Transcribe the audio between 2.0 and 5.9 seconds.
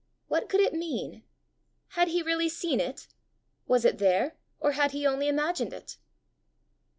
he really seen it? Was it there, or had he only imagined